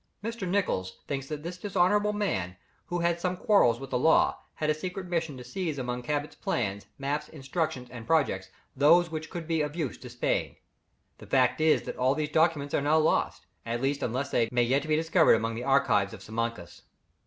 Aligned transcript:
Mr. 0.23 0.47
Nicholls 0.47 1.03
thinks 1.05 1.27
that 1.27 1.43
this 1.43 1.59
dishonourable 1.59 2.11
man, 2.11 2.55
who 2.87 3.01
had 3.01 3.07
had 3.09 3.19
some 3.19 3.37
quarrels 3.37 3.79
with 3.79 3.91
the 3.91 3.99
law, 3.99 4.39
had 4.55 4.67
a 4.67 4.73
secret 4.73 5.05
mission 5.05 5.37
to 5.37 5.43
seize 5.43 5.77
among 5.77 6.01
Cabot's 6.01 6.33
plans, 6.33 6.87
maps, 6.97 7.29
instructions, 7.29 7.87
and 7.91 8.07
projects, 8.07 8.49
those 8.75 9.11
which 9.11 9.29
could 9.29 9.47
be 9.47 9.61
of 9.61 9.75
use 9.75 9.99
to 9.99 10.09
Spain. 10.09 10.55
The 11.19 11.27
fact 11.27 11.61
is 11.61 11.83
that 11.83 11.97
all 11.97 12.15
these 12.15 12.29
documents 12.29 12.73
are 12.73 12.81
now 12.81 12.97
lost, 12.97 13.45
at 13.63 13.79
least 13.79 14.01
unless 14.01 14.31
they 14.31 14.49
may 14.51 14.63
yet 14.63 14.87
be 14.87 14.95
discovered 14.95 15.35
among 15.35 15.53
the 15.53 15.65
archives 15.65 16.15
of 16.15 16.23
Simancas. 16.23 16.81